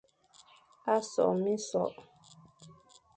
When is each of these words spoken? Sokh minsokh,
Sokh 1.11 1.37
minsokh, 1.43 1.97